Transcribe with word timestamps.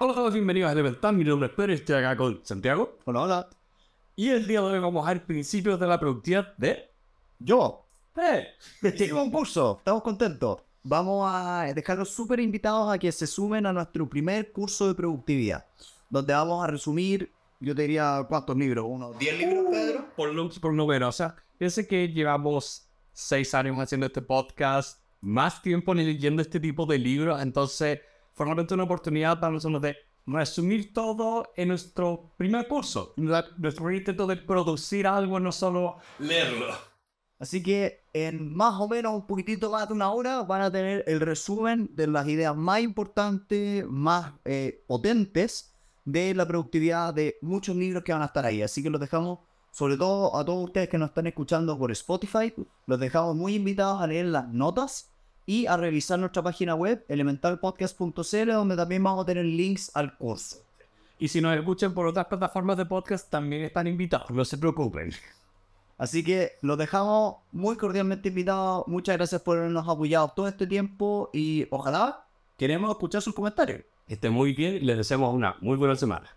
Hola 0.00 0.12
a 0.12 0.14
todos, 0.14 0.32
bienvenidos 0.32 0.68
a 0.68 0.72
Elemental. 0.74 1.16
Mi 1.16 1.24
nombre 1.24 1.48
es 1.48 1.54
Pedro 1.56 1.72
estoy 1.72 1.96
acá 1.96 2.16
con 2.16 2.38
Santiago. 2.44 2.98
Hola, 3.04 3.20
hola. 3.20 3.48
Y 4.14 4.28
el 4.28 4.46
día 4.46 4.60
de 4.60 4.66
hoy 4.66 4.78
vamos 4.78 5.04
a 5.04 5.12
ver 5.12 5.26
principios 5.26 5.80
de 5.80 5.88
la 5.88 5.98
productividad 5.98 6.56
de... 6.56 6.88
Yo. 7.40 7.84
¡Eh! 8.16 8.46
Un 9.12 9.32
curso. 9.32 9.78
Estamos 9.78 10.04
contentos. 10.04 10.60
Vamos 10.84 11.28
a 11.28 11.64
dejarlos 11.74 12.10
súper 12.10 12.38
invitados 12.38 12.94
a 12.94 12.96
que 12.96 13.10
se 13.10 13.26
sumen 13.26 13.66
a 13.66 13.72
nuestro 13.72 14.08
primer 14.08 14.52
curso 14.52 14.86
de 14.86 14.94
productividad. 14.94 15.66
Donde 16.08 16.32
vamos 16.32 16.62
a 16.62 16.68
resumir, 16.68 17.32
yo 17.58 17.74
te 17.74 17.82
diría, 17.82 18.24
¿cuántos 18.28 18.56
libros? 18.56 18.84
¿Unos 18.88 19.18
10 19.18 19.36
libros, 19.36 19.66
Pedro? 19.68 20.06
Por 20.14 20.32
lo 20.32 20.48
por 20.48 20.74
noveno, 20.74 21.08
o 21.08 21.12
sea, 21.12 21.34
piense 21.58 21.88
que 21.88 22.06
llevamos 22.06 22.88
seis 23.12 23.52
años 23.52 23.76
haciendo 23.76 24.06
este 24.06 24.22
podcast, 24.22 25.00
más 25.20 25.60
tiempo 25.60 25.92
leyendo 25.92 26.40
este 26.40 26.60
tipo 26.60 26.86
de 26.86 26.98
libros, 26.98 27.42
entonces 27.42 27.98
fue 28.38 28.46
realmente 28.46 28.72
una 28.72 28.84
oportunidad 28.84 29.40
para 29.40 29.52
nosotros 29.52 29.82
de 29.82 29.96
resumir 30.24 30.92
todo 30.94 31.52
en 31.56 31.68
nuestro 31.68 32.30
primer 32.36 32.68
curso. 32.68 33.12
Nuestro 33.16 33.90
intento 33.90 34.28
de 34.28 34.36
producir 34.36 35.08
algo, 35.08 35.40
no 35.40 35.50
solo 35.50 35.96
leerlo. 36.20 36.66
Así 37.40 37.64
que 37.64 38.04
en 38.12 38.54
más 38.54 38.80
o 38.80 38.88
menos 38.88 39.12
un 39.12 39.26
poquitito 39.26 39.72
más 39.72 39.88
de 39.88 39.94
una 39.94 40.12
hora 40.12 40.44
van 40.44 40.62
a 40.62 40.70
tener 40.70 41.02
el 41.08 41.18
resumen 41.18 41.90
de 41.96 42.06
las 42.06 42.28
ideas 42.28 42.54
más 42.54 42.80
importantes, 42.80 43.84
más 43.88 44.34
eh, 44.44 44.84
potentes 44.86 45.74
de 46.04 46.32
la 46.32 46.46
productividad 46.46 47.12
de 47.12 47.38
muchos 47.42 47.74
libros 47.74 48.04
que 48.04 48.12
van 48.12 48.22
a 48.22 48.26
estar 48.26 48.46
ahí. 48.46 48.62
Así 48.62 48.84
que 48.84 48.90
los 48.90 49.00
dejamos, 49.00 49.40
sobre 49.72 49.96
todo 49.96 50.36
a 50.36 50.44
todos 50.44 50.64
ustedes 50.64 50.88
que 50.88 50.98
nos 50.98 51.08
están 51.08 51.26
escuchando 51.26 51.76
por 51.76 51.90
Spotify, 51.90 52.54
los 52.86 53.00
dejamos 53.00 53.34
muy 53.34 53.56
invitados 53.56 54.00
a 54.00 54.06
leer 54.06 54.26
las 54.26 54.48
notas 54.48 55.10
y 55.48 55.64
a 55.64 55.78
revisar 55.78 56.18
nuestra 56.18 56.42
página 56.42 56.74
web 56.74 57.06
elementalpodcast.cl 57.08 58.52
donde 58.52 58.76
también 58.76 59.02
vamos 59.02 59.22
a 59.22 59.26
tener 59.26 59.46
links 59.46 59.90
al 59.94 60.14
curso. 60.18 60.58
Y 61.18 61.28
si 61.28 61.40
nos 61.40 61.56
escuchan 61.56 61.94
por 61.94 62.06
otras 62.06 62.26
plataformas 62.26 62.76
de 62.76 62.84
podcast, 62.84 63.30
también 63.30 63.62
están 63.62 63.86
invitados, 63.86 64.30
no 64.30 64.44
se 64.44 64.58
preocupen. 64.58 65.10
Así 65.96 66.22
que 66.22 66.52
los 66.60 66.76
dejamos 66.76 67.36
muy 67.50 67.76
cordialmente 67.76 68.28
invitados. 68.28 68.86
Muchas 68.88 69.16
gracias 69.16 69.40
por 69.40 69.56
habernos 69.56 69.88
apoyado 69.88 70.30
todo 70.36 70.48
este 70.48 70.66
tiempo 70.66 71.30
y 71.32 71.66
ojalá 71.70 72.26
queremos 72.58 72.90
escuchar 72.90 73.22
sus 73.22 73.34
comentarios. 73.34 73.80
Estén 74.06 74.34
muy 74.34 74.52
bien 74.52 74.74
y 74.74 74.80
les 74.80 74.98
deseamos 74.98 75.34
una 75.34 75.56
muy 75.62 75.78
buena 75.78 75.96
semana. 75.96 76.28